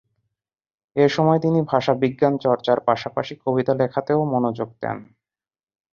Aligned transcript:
এ 0.95 1.05
সময় 1.07 1.39
তিনি 1.39 1.59
ভাষাবিজ্ঞানচর্চার 1.71 2.77
পাশাপাশি 2.81 3.33
কবিতা 3.43 3.73
লেখাতেও 3.73 4.21
মনোযোগ 4.33 4.69
দেন। 4.81 4.97